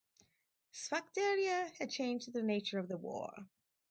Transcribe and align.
Sphacteria 0.71 1.71
had 1.77 1.91
changed 1.91 2.33
the 2.33 2.41
nature 2.41 2.79
of 2.79 2.87
the 2.87 2.97
war. 2.97 3.45